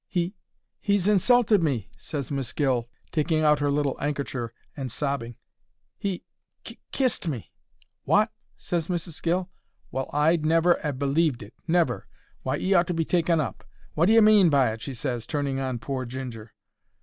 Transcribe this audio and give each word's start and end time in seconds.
"He—he's 0.07 1.07
insulted 1.07 1.61
me," 1.61 1.91
ses 1.95 2.31
Miss 2.31 2.51
Gill, 2.53 2.89
taking 3.11 3.41
out 3.43 3.59
her 3.59 3.69
little 3.69 3.95
'ankercher 4.01 4.49
and 4.75 4.91
sobbing. 4.91 5.35
"He—k 5.99 6.79
kissed 6.91 7.27
me!" 7.27 7.51
"WOT!" 8.07 8.31
ses 8.57 8.87
Mrs. 8.87 9.21
Gill. 9.21 9.51
"Well, 9.91 10.09
I'd 10.11 10.43
never 10.43 10.79
'ave 10.83 10.97
believed 10.97 11.43
it! 11.43 11.53
Never! 11.67 12.07
Why 12.41 12.57
'e 12.57 12.73
ought 12.73 12.87
to 12.87 12.95
be 12.95 13.05
taken 13.05 13.39
up. 13.39 13.63
Wot 13.95 14.07
d'ye 14.07 14.21
mean 14.21 14.49
by 14.49 14.71
it?" 14.71 14.81
she 14.81 14.95
ses, 14.95 15.27
turning 15.27 15.59
on 15.59 15.77
pore 15.77 16.05
Ginger. 16.05 16.51